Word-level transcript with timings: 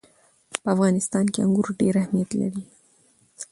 په 0.63 0.67
افغانستان 0.75 1.25
کې 1.33 1.39
انګور 1.45 1.67
ډېر 1.79 1.93
اهمیت 2.03 2.31
لري. 2.41 2.63